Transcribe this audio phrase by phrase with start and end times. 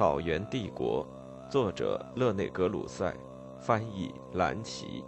[0.00, 1.06] 草原帝国》，
[1.52, 3.14] 作者勒内·格鲁塞，
[3.60, 5.04] 翻译蓝奇。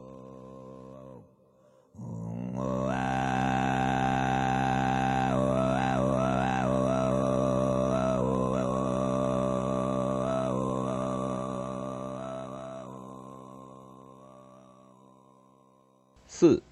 [16.27, 16.63] 四，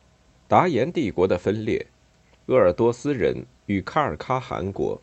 [0.47, 1.87] 达延帝国的分裂，
[2.49, 3.35] 鄂尔多斯人
[3.65, 5.01] 与卡尔喀汗国。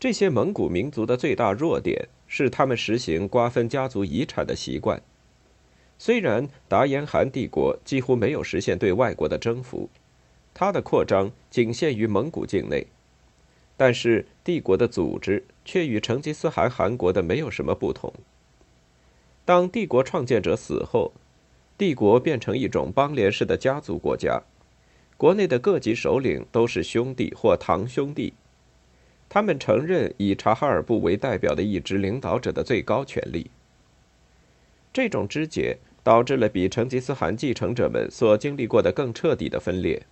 [0.00, 5.02] 这些蒙古民族的最大弱点是他们实行瓜分家族遗产的习惯。
[5.98, 9.90] 虽然达延汗帝国几乎没有实现对外国的征服，
[10.54, 12.86] 它的扩张仅限于蒙古境内，
[13.76, 18.10] 但是帝国的组织却与成吉思汗汗国的没有什么不同。
[19.44, 21.12] 当帝国创建者死后，
[21.76, 24.40] 帝国变成一种邦联式的家族国家，
[25.18, 28.32] 国内的各级首领都是兄弟或堂兄弟。
[29.30, 33.48] 他们承认以察哈尔部为代表的一支领导者的最高权力。
[34.92, 40.02] 这种肢解导致了比成吉思汗继承者们所经历过的更彻底的分裂。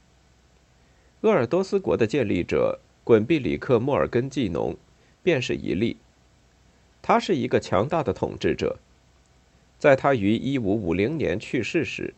[1.23, 4.77] 鄂尔多斯国的建立者滚毕里克莫尔根济农
[5.25, 5.97] 便是一例。
[7.03, 8.79] 他是一个强大的统治者。
[9.81, 12.15] 在他于1550年去世时，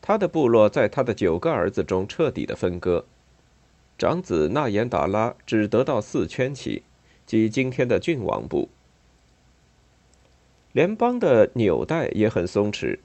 [0.00, 3.04] 他的部落在他的九个儿子中彻底的分割。
[3.98, 6.82] 长子纳延达拉只得到四圈旗，
[7.24, 8.68] 即今天的郡王部。
[10.72, 12.98] 联邦的纽带也很松弛，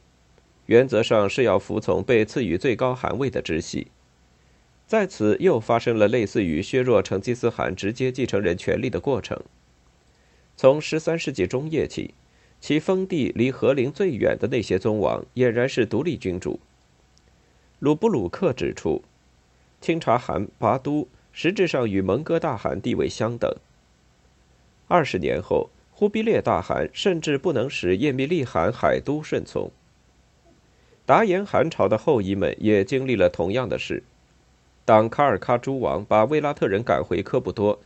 [0.66, 3.88] 原则上是要服从被赐予最高汗位的直系。
[4.86, 9.42] 在此又发生了类似于削弱成吉思汗直接继承人权利的过程。
[10.58, 12.14] 从十三世纪中叶起，
[12.60, 16.60] 其封地离和陵最远的那些宗王俨然是独立君主。
[17.80, 19.02] 鲁布鲁克指出。
[19.82, 23.52] 清察汗拔都实质上与蒙哥大汗地位相等。
[24.88, 29.72] 二十年后，忽必烈大汗甚至不能使叶密利汗海都顺从。
[31.06, 34.04] 达延汗朝的后裔们也经历了同样的事。
[34.86, 37.80] 当卡尔喀诸王把卫拉特人赶回科布多，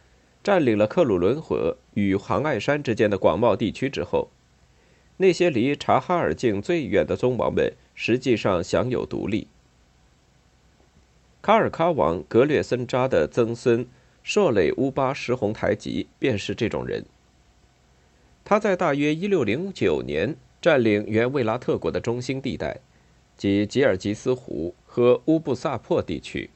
[0.43, 4.29] 占领了克鲁伦河与杭爱山之间的广袤地区之后，
[5.17, 9.47] 那些离察哈尔境最远的宗王们实际上享有独立。
[11.45, 13.85] 卡尔喀王格略森扎的曾孙
[14.23, 17.05] 硕磊乌巴什洪台吉便是这种人。
[18.43, 22.79] 他在大约1609年占领原卫拉特国的中心地带，
[23.37, 26.49] 即吉尔吉斯湖和乌布萨破地区。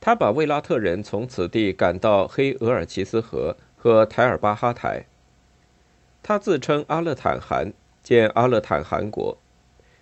[0.00, 5.06] 他把卫拉特人从此地赶到黑额尔齐斯河和台尔巴哈台。
[6.24, 7.72] 他自称阿勒坦汗，
[8.02, 9.38] 建阿勒坦汗国。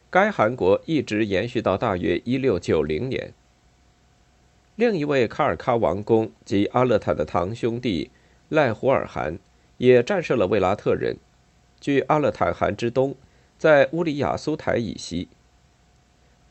[0.08, 3.34] 该汗国一直延续到大约1690年。
[4.76, 8.10] 另一位卡尔喀王公及阿勒坦的堂兄弟
[8.48, 9.38] 赖胡尔汗
[9.78, 11.16] 也战胜了卫拉特人，
[11.80, 13.14] 居阿勒坦汗之东，
[13.56, 15.28] 在乌里雅苏台以西。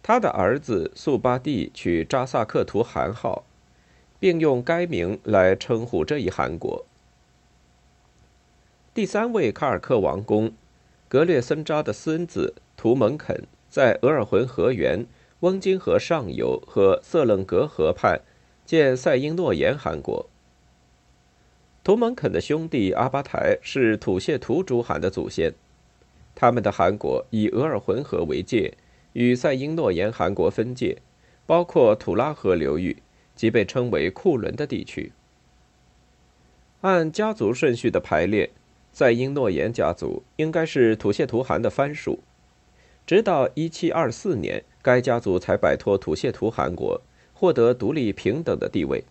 [0.01, 3.44] 他的儿子速巴蒂取扎萨克图汗号，
[4.19, 6.85] 并用该名来称呼这一汗国。
[8.94, 10.53] 第三位卡尔克王公
[11.09, 15.06] 格列森扎的孙子图蒙肯在额尔浑河源。
[15.44, 18.22] 翁金河上游和色楞格河畔
[18.66, 20.30] 建塞因诺言汗国。
[21.84, 25.54] 图蒙肯的兄弟阿巴台是土谢图主汗的祖先，
[26.34, 28.78] 他们的汗国以额尔浑河为界，
[29.12, 31.02] 与塞因诺言汗国分界，
[31.46, 33.04] 包括土拉河流域
[33.36, 35.12] 即被称为库伦的地区。
[36.80, 38.50] 按家族顺序的排列，
[38.94, 42.20] 塞因诺言家族应该是土谢图汗的藩属，
[43.06, 44.64] 直到1724年。
[44.83, 47.01] 该家族才摆脱土谢图汗国，
[47.33, 49.05] 获得独立平等的地位。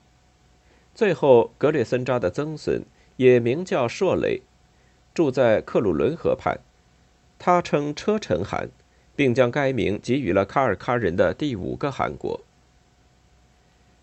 [0.95, 2.83] 最后，格列森扎的曾孙
[3.17, 4.43] 也名叫硕雷，
[5.15, 6.61] 住在克鲁伦河畔。
[7.39, 8.69] 他称车臣汗，
[9.17, 12.41] 并将该名给予了卡尔喀人的第五个汗国。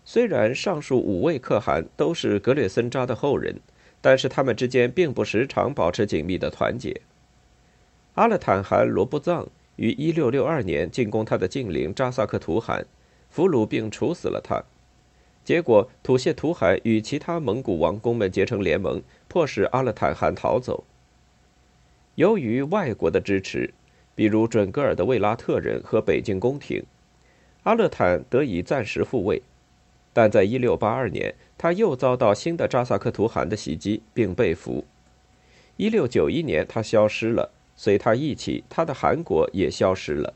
[0.04, 3.60] 虽然上述五位可汗都是格列森扎的后人，
[4.00, 7.00] 但是他们之间并不时常保持紧密的团结。
[8.14, 9.46] 阿勒坦汗罗布藏。
[9.80, 12.84] 于1662年进攻他的近邻扎萨克图汗，
[13.30, 14.62] 俘虏并处死了他。
[15.42, 20.84] 结果，土谢图汗与其他蒙古王公们结成联盟，迫使阿勒坦汗逃走。
[22.16, 23.72] 由于外国的支持，
[24.14, 26.84] 比如准噶尔的卫拉特人和北境宫廷，
[27.62, 29.42] 阿勒坦得以暂时复位。
[30.12, 34.84] 但在1682年，他又遭到新的扎萨克图汗的袭击，并被俘。
[35.78, 37.50] 1691年，他消失了。
[37.82, 40.34] 随他一起，他的韩国也消失了。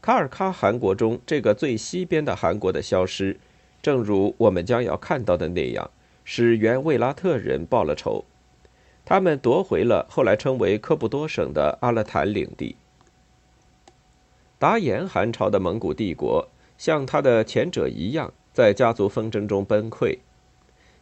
[0.00, 3.38] 卡尔喀汗国中这个最西边的韩国的消失，
[3.82, 5.90] 正如我们将要看到的那样，
[6.24, 8.24] 使原卫拉特人报了仇，
[9.04, 12.76] 他们夺回了后来称为科布多省的阿勒坦领地。
[14.58, 16.48] 达延汗朝的蒙古帝国
[16.78, 20.20] 像他的前者一样，在家族纷争中崩溃。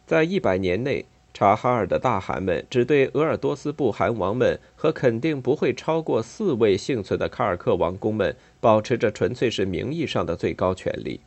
[0.05, 11.19] 在一百年内，察哈尔的大汗们只对鄂尔多斯部汗王们和肯定不会超过四位幸存的卡尔克王公们保持着纯粹是名义上的最高权力。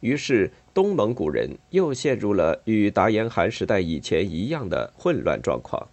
[0.00, 5.86] 于是，东蒙古人又陷入了与达延汗时代以前一样的混乱状况。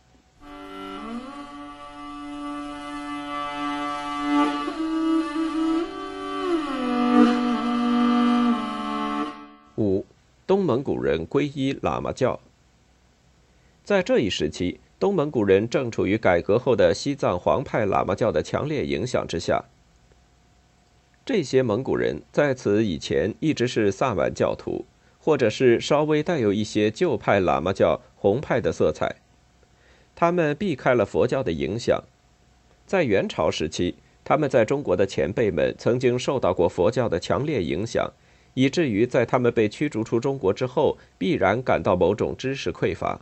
[9.75, 10.05] 五，
[10.47, 12.39] 东蒙古人皈依喇嘛教。
[13.85, 19.63] 在这一时期，东蒙古人正处于改革后的西藏黄派喇嘛教的强烈影响之下。
[21.23, 24.85] 这些蒙古人在此以前一直是萨满教徒，
[25.19, 29.17] 或者是稍微带有一些旧派喇嘛教红派的色彩。
[30.15, 32.03] 他们避开了佛教的影响。
[32.87, 33.93] 在元朝时期，
[34.23, 38.11] 他们在中国的前辈们曾经受到过佛教的强烈影响。
[38.55, 43.19] 以至于在他们被驱逐出中国之后，必然感到某种知识匮乏。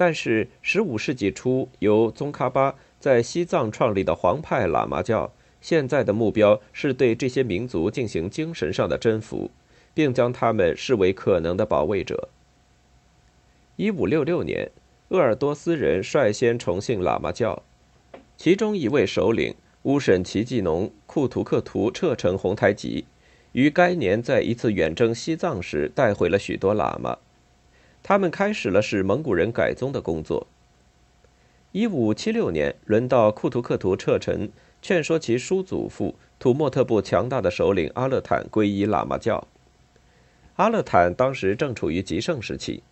[0.00, 5.30] 但是，十五世纪初由宗喀巴在西藏创立的黄派喇嘛教，
[5.60, 9.50] 现在的目标是对这些民族进行精神上的征服，
[9.92, 12.30] 并将他们视为可能的保卫者。
[13.76, 14.70] 一五六六年，
[15.10, 17.62] 鄂尔多斯人率先崇信喇嘛教，
[18.38, 23.04] 其中一位首领乌审齐济农库图克图撤城红台吉。
[23.52, 27.18] 于该年在一次远征西藏时带回了许多喇嘛，
[28.02, 30.46] 他们开始了使蒙古人改宗的工作。
[31.72, 34.48] 一五七六年，轮到库图克图撤城，
[34.82, 39.46] 劝说其叔祖父土默特部强大的首领阿勒坦皈依喇嘛教。
[40.56, 42.82] 阿勒坦当时正处于极盛时期。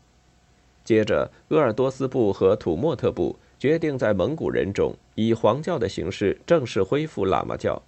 [0.85, 7.83] 接着，鄂尔多斯部和土默特部决定在蒙古人中以黄教的形式正式恢复喇嘛教。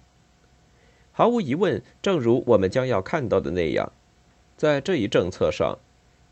[1.11, 3.91] 毫无疑问，正如我们将要看到的那样，
[4.55, 5.79] 在这一政策上，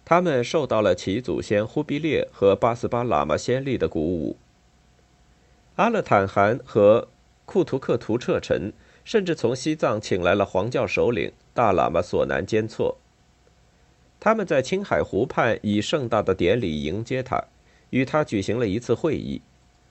[0.09, 4.37] 他们受到了其祖先忽必烈和八思巴喇嘛先例的鼓舞。
[5.75, 7.09] 阿勒坦汗和
[7.45, 8.73] 库图克图彻臣
[9.05, 12.97] 甚至从西藏请来了黄教首领大喇嘛索南坚措，
[14.19, 17.43] 他们在青海湖畔以盛大的典礼迎接他，
[17.91, 19.43] 与他举行了一次会议。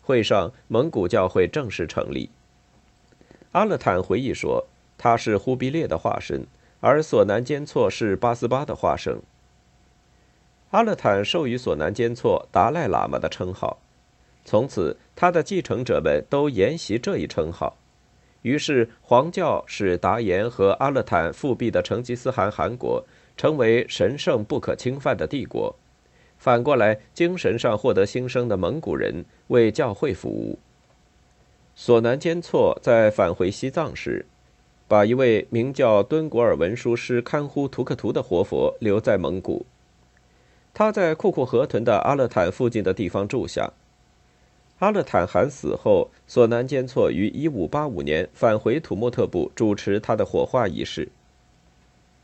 [0.02, 2.28] 会上，蒙古教会正式成立。
[3.52, 4.66] 阿勒坦回忆说。
[5.00, 6.44] 他是忽必烈的化身，
[6.80, 9.22] 而索南坚措是八思巴的化身。
[10.70, 13.78] 阿勒坦授予索南坚措达赖喇嘛的称号，
[14.44, 17.76] 从此他的继承者们都沿袭这一称号。
[18.42, 23.04] 于是，黄教使达延和阿勒坦复辟的成吉思汗汗国
[23.36, 25.74] 成为神圣不可侵犯的帝国。
[26.36, 30.58] 反过来，精神上获得新生的蒙古人为教会服务。
[31.74, 34.24] 索南坚措在返回西藏时。
[34.86, 39.66] 把一位名叫敦古尔文书师看呼图克图的活佛留在蒙古，
[40.78, 43.72] 他在库库河屯的阿勒坦附近的地方住下。
[44.78, 51.08] 阿勒坦汗死后，索南坚措于1585年返回土默特部主持他的火化仪式。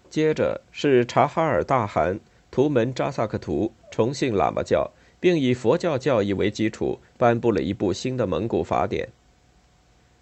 [0.08, 2.20] 接着是察哈尔大汗
[2.52, 9.08] 图门扎萨克图重信喇嘛教，并以佛教教义为基础颁布了一部新的蒙古法典。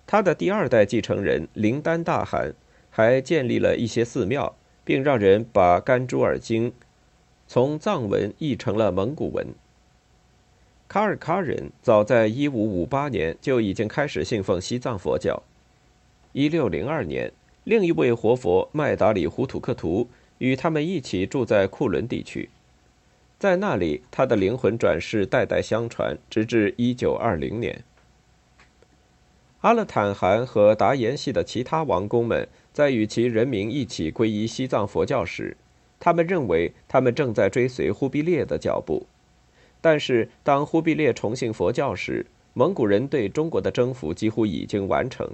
[0.07, 2.55] 他的第二代继承人林丹大汗
[2.89, 6.71] 还建立了一些寺庙，并让人把《甘珠尔经》
[7.53, 9.49] 从藏文译成了蒙古文。
[10.89, 15.43] 卡尔喀人早在1558年就已经开始信奉西藏佛教。
[16.33, 17.31] 1602年，
[17.65, 22.49] 另一位活佛麦达里胡土克图与他们一起住在库伦地区，
[23.39, 27.85] 在那里，他的灵魂转世代代相传，直至1920年。
[29.61, 35.59] 阿勒坦汗和达延系的其他王公们在与其人民一起皈依西藏佛教时，
[36.05, 39.07] 他们认为他们正在追随忽必烈的脚步。
[39.81, 45.31] 但是，当忽必烈重信佛教时，蒙古人对中国的征服几乎已经完成。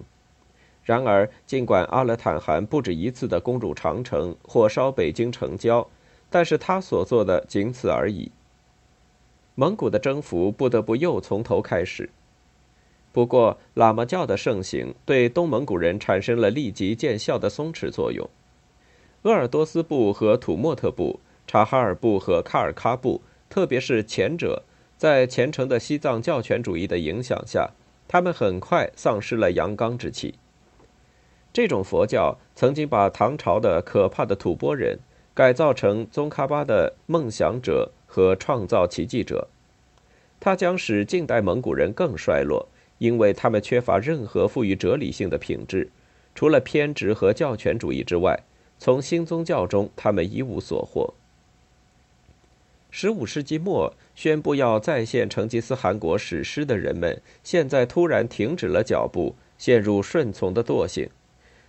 [0.84, 5.88] 然而，尽管阿勒坦汗不止一次地攻入长城、火烧北京城郊，
[6.28, 8.30] 但是他所做的仅此而已。
[9.54, 12.10] 蒙古的征服不得不又从头开始。
[13.10, 18.28] 不过，喇嘛教的盛行对东蒙古人产生了立即见效的松弛作用。
[19.22, 23.20] 鄂尔多斯部和土默特部、察哈尔部和喀尔喀部，
[23.50, 24.62] 特别是前者，
[24.96, 27.70] 在虔诚的西藏教权主义的影响下，
[28.06, 30.34] 他们很快丧失了阳刚之气。
[31.52, 35.00] 这种佛教曾经把唐朝的可怕的吐蕃人
[35.34, 39.48] 改造成宗喀巴的梦想者和创造奇迹者。
[40.38, 45.90] 它将使近代蒙古人更衰落，因为他们缺乏任何富于哲理性的品质，
[46.37, 48.38] 除了偏执和教权主义之外，
[48.78, 51.14] 从新宗教中他们一无所获。
[52.90, 61.11] 十五世纪末宣布要再现成吉思汗国史诗的人们，现在突然停止了脚步，陷入顺从的惰性，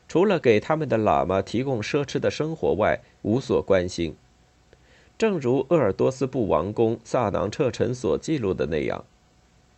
[0.08, 4.16] 除了给他们的喇嘛提供奢侈的生活外，无所关心。
[5.18, 9.04] 正如鄂尔多斯布王公萨囊彻臣所记录的那样，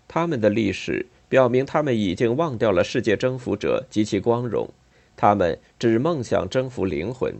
[0.08, 4.70] 他们的历史表明，他们已经忘掉了世界征服者及其光荣，
[5.22, 7.36] 他们只梦想征服灵魂。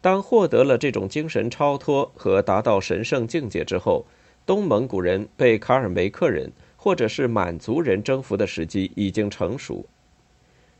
[0.00, 4.06] 当获得了这种精神超脱和达到神圣境界之后，
[4.46, 9.84] 东蒙古人被卡尔梅克人或者是满族人征服的时机已经成熟。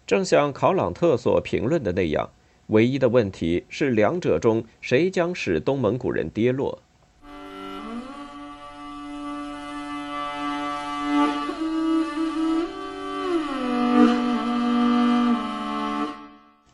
[0.06, 2.30] 正像考朗特所评论的那样。
[2.68, 6.80] 唯一的问题是，两者中谁将使东蒙古人跌落？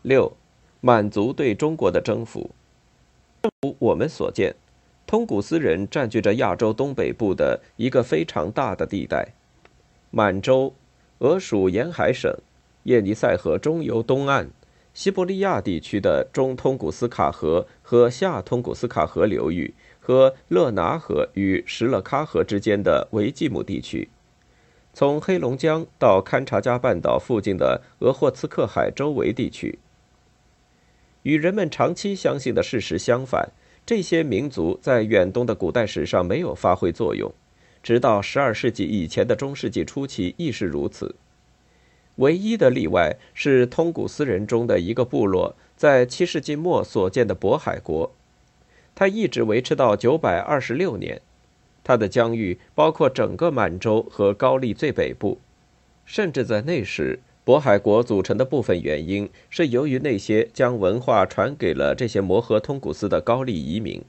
[0.04, 0.36] 六，
[0.82, 2.50] 满族对中国的征服。
[3.42, 4.54] 正如我们所见，
[5.06, 9.28] 通古斯人占据着亚洲东北部的一个非常大的地带，
[10.10, 10.74] 满洲、
[11.20, 12.30] 俄属沿海省、
[12.82, 14.50] 叶尼塞河中游东岸。
[14.92, 24.10] 西伯利亚地区的中通古斯卡河和下通古斯卡河流域，和勒拿河与什勒喀河之间的维季姆地区，
[24.92, 29.78] 从黑龙江到堪察加半岛附近的俄霍次克海周围地区。
[31.24, 33.50] 与人们长期相信的事实相反，
[33.84, 37.32] 这些民族在远东的古代史上没有发挥作用，
[37.82, 41.14] 直到12世纪以前的中世纪初期亦是如此。
[42.16, 48.14] 唯一的例外是通古斯人中的一个部落在七世纪末所建的渤海国，
[48.94, 51.20] 它一直维持到九百二十六年。
[51.82, 55.40] 它的疆域包括整个满洲和高丽最北部，
[56.04, 64.02] 甚至在那时，渤海国组成的部分原因是由于那些将文化传给了这些摩诃通古斯的高丽移民。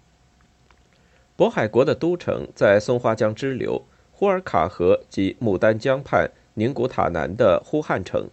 [1.37, 6.31] 渤海国的都城在松花江支流、呼尔卡河及牡丹江畔。
[6.57, 8.29] 宁古塔南的呼汉城，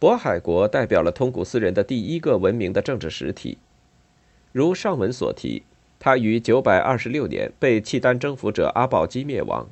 [0.00, 3.58] 渤海国代表了通古斯人的第一个文明的政治实体。
[4.50, 5.62] 如上文所提，
[6.00, 9.68] 他于926年被契丹征服者阿保机灭亡。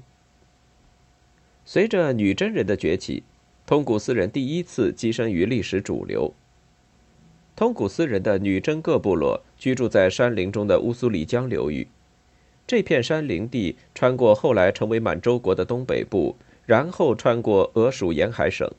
[1.65, 3.25] 随着女真人的崛起，
[3.67, 6.33] 通古斯人第一次跻身于历史主流。
[7.55, 11.89] 通古斯人的女真各部落居住在山林中的乌苏里江流域，
[12.67, 16.37] 这片山林地穿过后来成为满洲国的东北部。
[16.65, 18.71] 然后穿过俄属沿海省。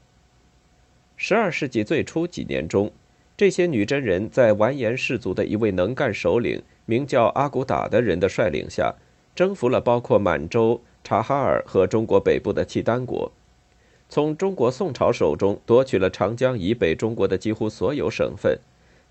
[1.17, 2.89] 十二世纪最初几年中，
[3.35, 8.95] 这些女真人在完颜氏族的一位能干首领，名叫阿骨打的人的率领下，
[9.35, 13.29] 征服了包括满洲、察哈尔和中国北部的契丹国，
[14.09, 18.59] 从中国宋朝手中夺取了长江以北中国的几乎所有省份，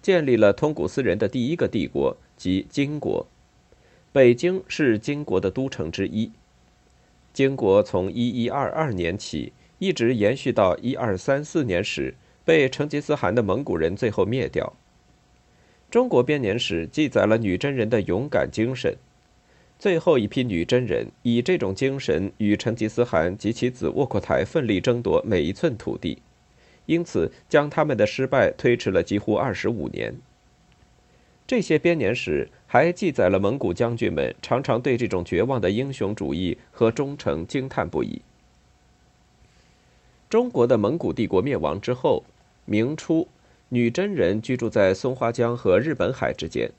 [0.00, 3.26] 建立了通古斯人的第一个帝国，即金国。
[4.12, 6.30] 北京是金国的都城之一。
[7.32, 14.74] 金国从一一二二年起，一直延续到一二三四年时，被成吉思汗的蒙古人最后灭掉。
[15.90, 18.96] 中国编年史记载了女真人的勇敢精神。
[19.82, 26.22] 最后一批女真人以这种精神与成吉思汗及其子窝阔台奋力争夺每一寸土地，
[26.86, 30.14] 因此将他们的失败推迟了几乎二十五年。
[31.48, 38.22] 这些编年史还记载了蒙古将军们常常对这种绝望的英雄主义和忠诚惊叹不已。
[40.30, 42.22] 中国的蒙古帝国灭亡之后，
[42.66, 43.26] 明初，
[43.70, 46.70] 女真人居住在松花江和日本海之间，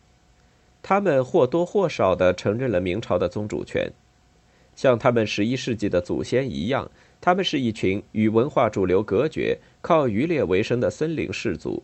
[0.83, 3.91] 他们或多或少地承认了明朝的宗主权。
[4.75, 11.81] 像他们十一世纪的祖先一样，他们是一群与文化主流隔绝、靠渔猎为生的森林氏族。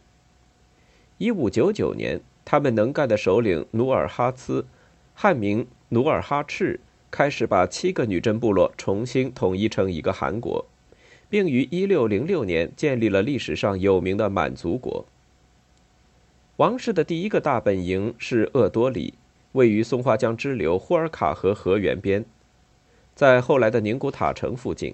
[1.17, 2.21] 一五九九年。
[2.45, 4.65] 他们能干的首领努尔哈赤，
[5.13, 6.79] 汉名努尔哈赤，
[7.11, 10.65] 开始把七个女真部落重新统一成一个汗国，
[11.29, 15.05] 并于1606年建立了历史上有名的满族国。
[16.59, 19.13] 王室的第一个大本营是鄂多里，
[19.53, 22.25] 位于松花江支流呼尔卡河河源边，
[23.15, 24.93] 在后来的宁古塔城附近。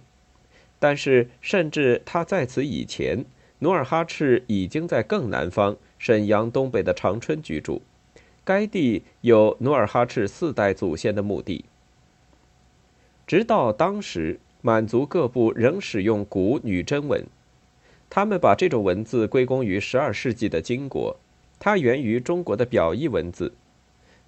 [0.78, 3.26] 但是，甚至他在此以前，
[3.60, 5.76] 努尔哈赤已经在更南方。
[5.98, 7.82] 沈阳东北的长春居住，
[8.44, 11.66] 该地有努尔哈赤四代祖先的墓地。
[13.26, 17.26] 直到当时，满族各部仍使用古女真文，
[18.08, 21.18] 他们把这种文字归功于十二世纪的金国，
[21.66, 23.52] 它源于中国的表意文字。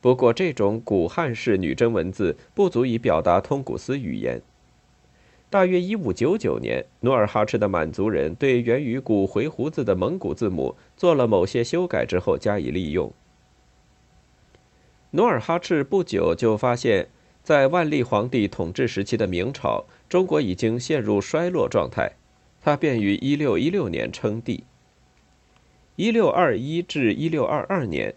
[0.02, 4.42] 不过，这种古汉式女真文字不足以表达通古斯语言。
[5.48, 13.14] 大约一五九九年，努尔哈赤的满族人对源于古回鹘字的蒙古字母做了某些修改之后加以利用。
[15.12, 17.08] 努尔哈赤不久就发现，
[17.44, 22.14] 在万历皇帝统治时期的明朝，中国已经陷入衰落状态，
[22.60, 24.64] 他便于一六一六年称帝。
[25.98, 28.14] 一六二一至一六二二年，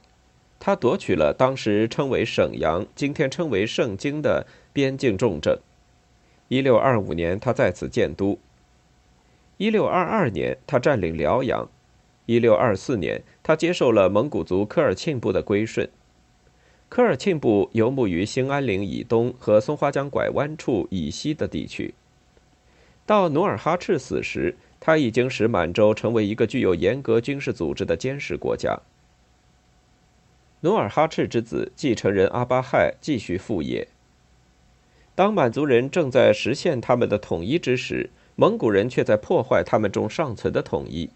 [0.59, 5.59] 他夺取了当时称为沈阳（今天称为盛京）的边境重镇。
[6.49, 8.39] 一六二五年，他在此建都。
[9.57, 11.67] 一六二二年，他占领辽阳。
[12.27, 15.89] 一六二四年，他接受了蒙古族科尔沁部的归顺。
[16.91, 21.95] 科尔沁部游牧于兴安岭以东和松花江拐弯处以西的地区。
[23.07, 28.81] 到努尔哈赤死时，他已经使满洲成为一个具有严格军事组织的坚实国家。
[30.63, 33.87] 努尔哈赤之子继承人阿巴亥继续副业。
[35.15, 41.11] 当满族人正在实现他们的统一之时，蒙古人却在破坏他们中尚存的统一。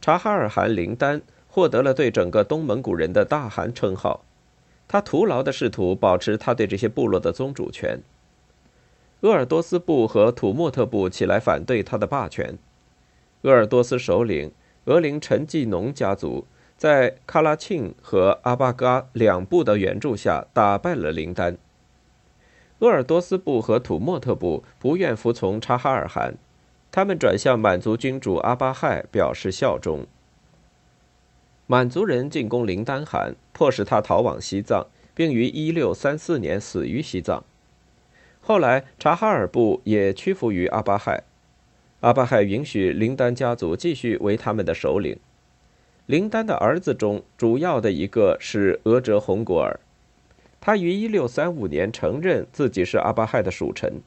[0.00, 4.24] 察哈尔汗林丹获得了对整个东蒙古人的大汗称号，
[4.86, 8.00] 他徒劳地试图保持他对这些部落的宗主权。
[9.24, 12.58] 鄂尔多斯部和土默特部起来反对他的霸权。
[13.40, 14.52] 鄂尔多斯首领
[14.84, 21.56] 额林陈继农家族在喀拉沁和阿巴嘎两部的援助下打败了林丹。
[22.80, 26.34] 鄂尔多斯部和土默特部不愿服从察哈尔汗，
[26.92, 30.06] 他们转向满族君主阿巴亥表示效忠。
[31.66, 37.42] 满族人进攻林丹汗，迫使他逃往西藏，并于1634年死于西藏。
[38.46, 41.24] 后来，察哈尔部也屈服于阿巴亥，
[42.00, 45.18] 阿巴亥允许林丹家族继续为他们的首领。
[46.04, 49.80] 林丹的儿子中主要的一个是额哲洪果尔。
[50.60, 54.02] 他于1635年承认自己是阿巴亥的属臣。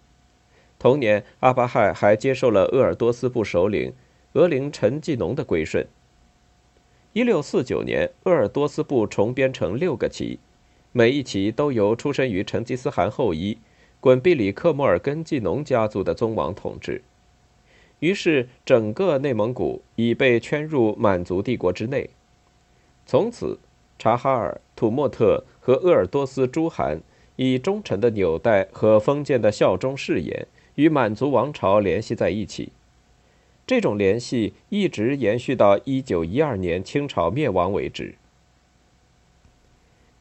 [0.78, 3.93] 同年，阿巴亥还接受了鄂尔多斯部首领
[4.34, 5.88] 额林陈继农的归顺。
[7.15, 10.38] 1649年，鄂尔多斯部重编成六个旗，
[10.91, 13.58] 每一旗都由出身于成吉思汗后裔
[14.00, 17.02] 滚毕里克莫尔根继农家族的宗王统治。
[18.00, 22.10] 于是，整个内蒙古已被圈入满族帝国之内。
[23.06, 23.58] 从此，
[23.98, 25.44] 察哈尔、土默特。
[25.60, 27.02] 和鄂尔多斯诸汗
[27.36, 32.72] 以忠诚的纽带和封建的效忠誓言与满族王朝联系在一起，
[33.66, 38.16] 这种联系一直延续到一九一二年清朝灭亡为止。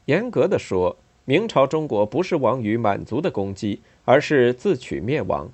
[0.07, 5.51] 严格的说，明朝中国不是亡于满族的攻击，而是自取灭亡。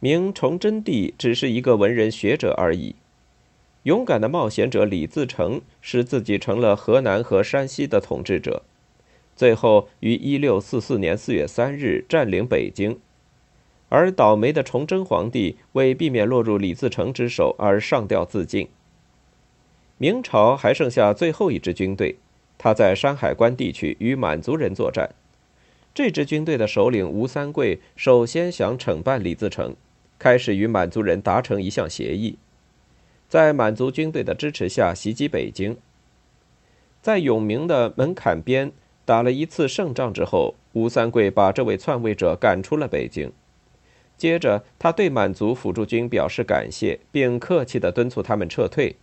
[0.00, 2.96] 明崇祯帝只是一个文人学者而已。
[3.82, 8.62] 勇敢的冒险者李自成使自己成了河南和山西的统治者。
[9.36, 12.98] 最后于一六四四年四月三日占领北京，
[13.90, 18.68] 而倒霉的崇祯皇帝为避免落入李自成之手而上吊自尽。
[19.98, 22.16] 明朝还剩下最后一支军队，
[22.58, 25.10] 他在山海关地区与满族人作战。
[25.94, 29.76] 这支军队的首领吴三桂首先想惩办李自成，
[30.18, 32.36] 开始与满族人达成一项协议，
[33.28, 35.76] 在满族军队的支持下袭击北京，
[37.00, 38.72] 在永明的门槛边。
[39.06, 43.30] 打了一次胜仗之后，吴三桂把这位篡位者赶出了北京。
[44.16, 48.96] 接着，他对满族辅助军表示感谢，并客气地敦促他们撤退。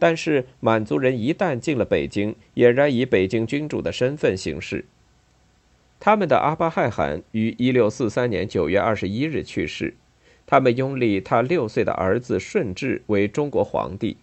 [0.00, 4.86] 但是，满族人一旦进了北京，俨然以北京君主的身份行事。
[6.00, 9.94] 他们的阿巴亥汗于1643年9月21日去世，
[10.46, 14.16] 他们拥立他六岁的儿子顺治为中国皇帝。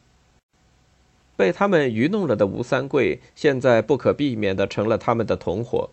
[1.35, 5.91] 被他们愚弄了的吴三桂，现在不可避免地成了他们的同伙，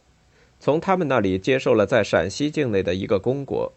[0.59, 3.71] 从他们那里接受了在陕西境内的一个公国，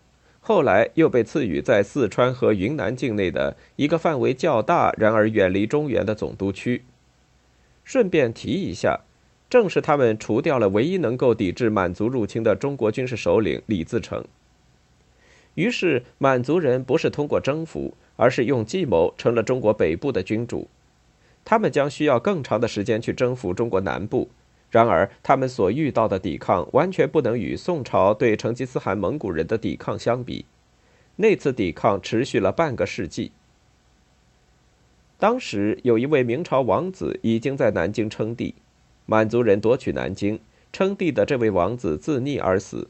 [0.47, 6.85] 后来又被赐予在四川和云南境内的一个范围较大，然而远离中原的总督区。
[7.83, 9.01] 顺便提一下，
[9.49, 14.23] 正是他们除掉了唯一能够抵制满族入侵的中国军事首领李自成。
[15.55, 20.69] 于是，满族人不是通过征服，而是用计谋成了中国北部的君主。
[21.43, 24.29] 他们将需要更长的时间去征服中国南部，
[24.77, 30.45] 然而他们所遇到的抵抗完全不能与宋朝对成吉思汗蒙古人的抵抗相比。
[31.15, 33.31] 那次抵抗持续了半个世纪。
[35.17, 38.53] 当时有一位明朝王子已经在南京称帝，
[39.07, 40.39] 满族人夺取南京，
[40.71, 42.87] 称帝的这位王子自溺而死。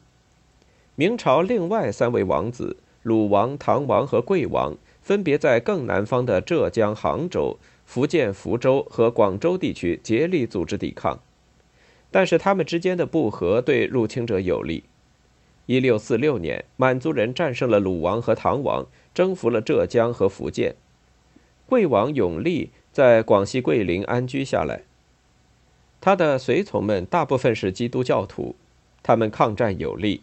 [0.94, 7.56] 明朝另外三位王子鲁王、唐王和贵王分别在更南方的浙江杭州。
[7.86, 11.18] 福建福州和广州地区竭力组织抵抗，
[12.10, 14.84] 但是他们之间的不和对入侵者有利。
[15.66, 20.74] 一六四六年，满族人战胜了鲁王和唐王，征服了浙江和福建。
[21.66, 24.82] 贵王永历在广西桂林安居下来。
[26.00, 28.56] 他的随从们大部分是基督教徒，
[29.02, 30.22] 他们抗战有力。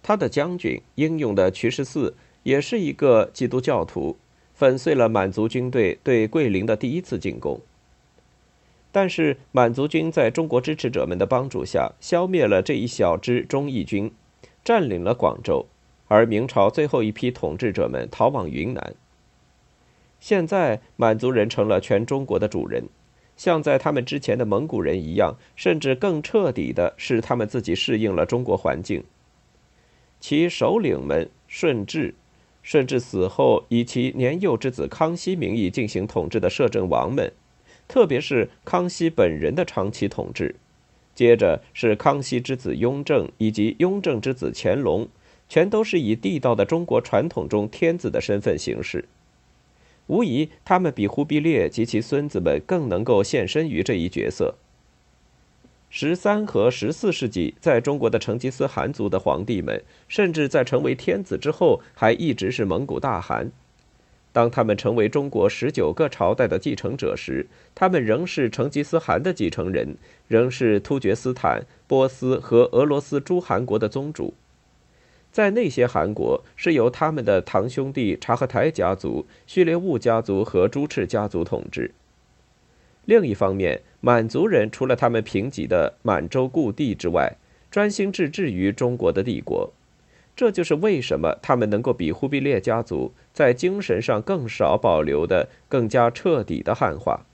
[0.00, 4.16] 他的将军英勇的瞿十四也是一个基督教徒，
[4.54, 7.60] 粉碎了满族军队对桂林的第一次进攻。
[8.90, 14.12] 但是满族军在中国支持者们的帮助下，消灭了这一小支忠义军。
[14.64, 15.64] 占领了广州，
[16.08, 18.94] 而明朝最后一批统治者们逃往云南。
[20.20, 22.84] 现在满族人成了全中国的主人，
[23.34, 29.04] 像在他们之前的蒙古人一样，甚至更彻底的是他们自己适应了中国环境。
[30.20, 32.14] 其首领们顺治，
[32.62, 37.32] 顺治死后以其年幼之子康熙名义进行统治的摄政王们，
[37.88, 40.54] 特别是康熙本人的长期统治。
[41.14, 45.08] 接着是康熙之子雍正以及雍正之子乾隆，
[45.48, 49.04] 全都是以地道的中国传统中天子的身份行事。
[50.06, 54.54] 无疑，他们比忽必烈及其孙子们更能够现身于这一角色。
[55.90, 63.50] 十三和十四世纪，在中国的成吉思汗族的皇帝们，甚至在成为天子之后，还一直是蒙古大汗。
[64.38, 69.96] 当他们成为中国十九个朝代的继承者时，他们仍是成吉思汗的继承人，
[70.28, 74.34] 仍是突厥斯坦、波斯和俄罗斯诸汗国的宗主。
[75.32, 81.90] 在那些汗国，是由他们的堂兄弟察合台家族、序列兀家族和朱赤家族统治。
[83.06, 87.34] 另一方面，满族人除了他们贫瘠的满洲故地之外，
[87.72, 89.72] 专心致志于中国的帝国。
[90.38, 97.26] 这就是为什么他们能够比忽必烈家族在精神上更少保留的更加彻底的汉化。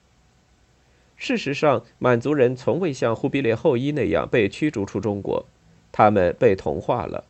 [1.15, 5.45] 事实上，满族人从未像忽必烈后裔那样被驱逐出中国，
[5.93, 7.25] 他们被同化了。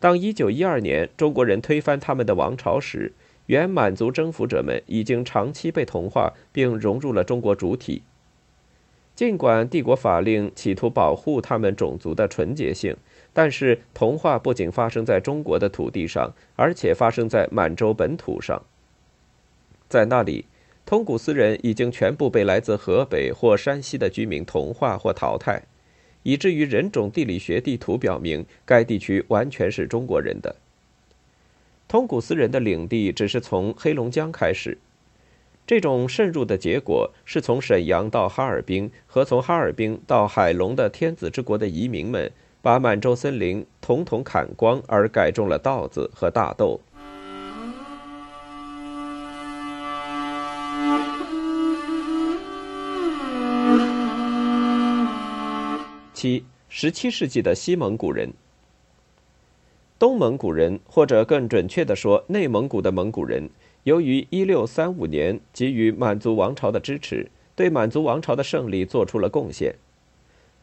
[0.00, 3.12] 当1912年中国人推翻他们的王朝时，
[3.46, 8.02] 原满族征服者们已经长期被同化并融入了中国主体。
[9.14, 12.96] 尽管帝国法令企图保护他们种族的纯洁性。
[13.32, 18.62] 但是，同化不仅发生在中国的土地上，而且发生在满洲本土上。
[19.88, 20.46] 在那里，
[20.84, 25.62] 通古斯人已经全部被来自河北或山西的居民同化或淘汰，
[26.24, 30.56] 以至于人种地理学地图表明该地区完全是中国人的。
[31.86, 34.78] 通古斯人的领地只是从黑龙江开始，
[35.66, 42.32] 这种渗入的结果是从沈阳到哈尔滨和从哈尔滨到海龙的天子之国的移民们。
[42.62, 46.80] 把满洲森林统统砍光，而改种了稻子和大豆。
[56.12, 58.30] 七十七世纪的西蒙古人，
[59.98, 63.48] 东蒙古人，或者更准确的说，内蒙古的蒙古人，
[63.84, 69.76] 由于一六三五年给予满族王朝的支持，对满族王朝的胜利做出了贡献。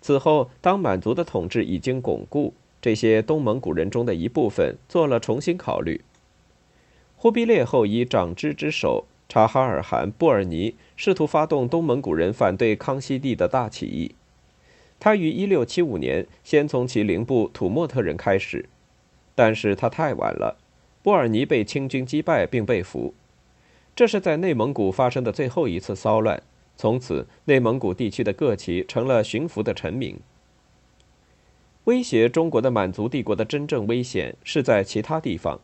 [0.01, 6.01] 此后，当满族的统治已经巩固，这些东蒙古人中的一部分做了重新考虑。
[7.15, 14.13] 忽必烈后裔长支之首察哈尔汗布尔尼试图发动东蒙古人反对康熙帝的大起义。
[14.99, 18.69] 他于1675年先从其邻部土默特人开始，
[19.35, 20.57] 但是他太晚了，
[21.03, 23.13] 布尔尼被清军击败并被俘。
[23.95, 26.41] 这是在内蒙古发生的最后一次骚乱。
[26.77, 30.17] 从此，内蒙古地区的各旗成了驯服的臣民。
[31.85, 35.59] 威胁中国的满族帝国的真正危险是在其他地方，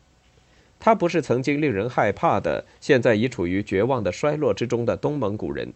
[0.80, 5.72] 它不是曾经令人害怕的、现在已处于绝望的衰落之中的东蒙古人，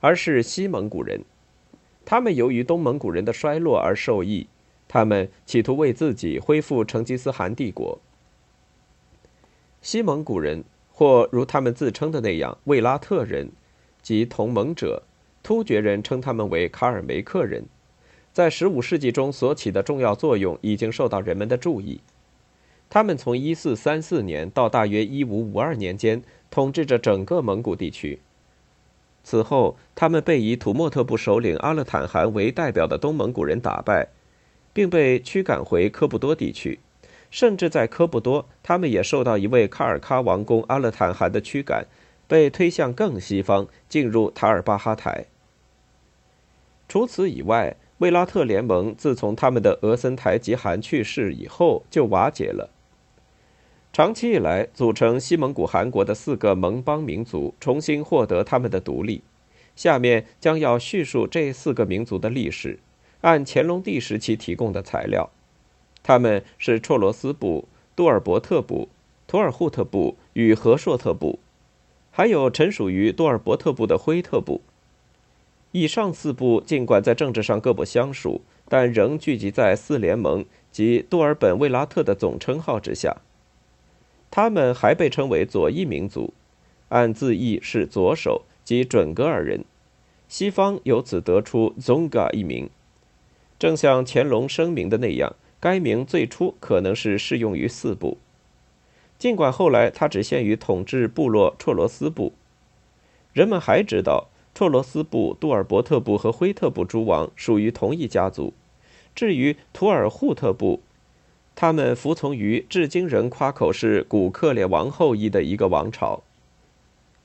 [0.00, 1.22] 而是西蒙古人。
[2.04, 4.48] 他们由于东蒙古人的衰落而受益，
[4.88, 7.98] 他们企图为自己恢复成吉思汗帝国。
[9.80, 13.52] 西蒙古人，或如他们自称的那样，卫拉特人。
[14.02, 15.02] 即同盟者，
[15.42, 17.64] 突厥人称他们为卡尔梅克人，
[18.32, 22.00] 在15世纪中所起的重要作用已经受到人们的注意。
[22.90, 28.18] 他们从1434年到大约1552年间统治着整个蒙古地区。
[29.24, 34.08] 此后，他们被以土默特部首领阿勒坦汗为代表的东蒙古人打败，
[34.72, 36.80] 并被驱赶回科布多地区。
[37.30, 41.86] 甚至在科布多，他们也受到一位卡尔喀王公阿勒坦汗的驱赶。
[42.32, 45.26] 被推向更西方，进入塔尔巴哈台。
[46.88, 52.70] 除此以外，卫拉特联盟自从他们的额森台吉汗去世以后就瓦解了。
[53.92, 59.20] 长期以来，组成西蒙古汗国的四个盟邦民族重新获得他们的独立。
[59.76, 62.78] 下面将要叙述这四个民族的历史，
[63.20, 65.28] 按乾隆帝时期提供的材料。
[66.02, 68.88] 他们是绰罗斯部、杜尔伯特部、
[69.26, 71.38] 图尔扈特部与和硕特部，
[72.12, 74.60] 还有臣属于杜尔伯特部的辉特部。
[75.72, 83.16] 以上四部尽管在政治上各不相属，但仍聚集在四联盟及杜尔本·卫拉特的总称号之下。
[84.30, 86.32] 他们还被称为左翼民族，
[86.90, 88.42] 按字义是左手。
[88.64, 89.64] 及准噶尔人，
[90.28, 92.70] 西方由此得出 “Zonga” 一名。
[93.58, 98.18] 正像乾隆声明的那样，该名最初可能是适用于四部，
[99.22, 102.32] 尽管后来它只限于统治部落绰罗斯部。
[103.32, 108.52] 人们还知道，绰罗斯部、杜尔伯特部和辉特部诸王属于同一家族。
[109.14, 110.80] 至于图尔扈特部，
[111.54, 116.24] 他们服从于至今仍夸口是古克烈王后裔的一个王朝。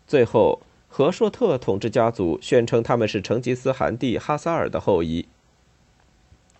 [0.06, 0.62] 最后。
[0.90, 5.28] 和硕特统治家族宣称他们是成吉思汗帝哈萨尔的后裔。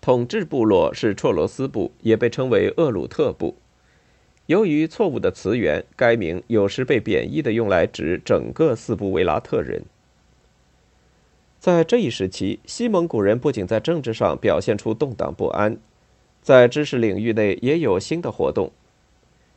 [0.00, 3.56] 统治部落是绰罗斯部，也被称为厄鲁特部。
[4.48, 9.82] 由于错误的词源，该名有时被贬义的用来指整个四部维拉特人。
[11.60, 15.76] 在这一时期，西蒙古人不仅在政治上表现出动荡不安，
[16.40, 18.72] 在知识领域内也有新的活动。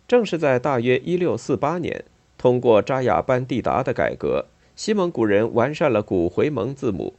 [0.10, 2.04] 正是在大约1648年，
[2.38, 4.48] 通过扎雅班蒂达的改革。
[4.76, 7.14] 西蒙古人完善了古回蒙字母，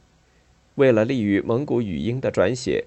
[0.75, 2.85] 为了利于蒙古语音的转写，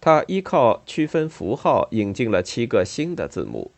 [0.00, 3.70] 他依靠区分符号引进了七个新的字母。